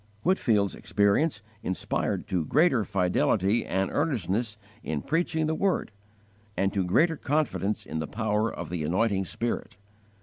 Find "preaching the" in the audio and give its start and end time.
5.03-5.53